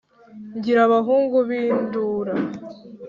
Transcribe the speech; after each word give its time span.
ngira 0.57 0.81
abahungu 0.87 1.37
b' 1.47 1.57
indura, 1.65 2.33